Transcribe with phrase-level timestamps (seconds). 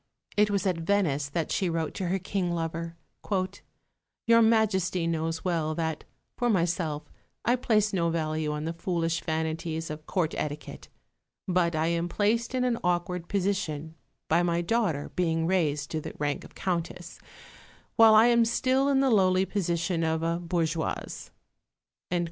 [0.35, 2.95] It was at Venice that she wrote to her King lover,
[4.25, 7.03] "Your Majesty knows well that, for myself,
[7.45, 10.87] I place no value on the foolish vanities of Court etiquette;
[11.47, 13.93] but I am placed in an awkward position
[14.27, 17.19] by my daughter being raised to the rank of Countess,
[17.95, 21.29] while I am still in the lowly position of a bourgeoise."